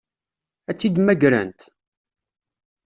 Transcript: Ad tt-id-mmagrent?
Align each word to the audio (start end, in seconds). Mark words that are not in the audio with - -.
Ad 0.69 0.75
tt-id-mmagrent? 0.75 1.59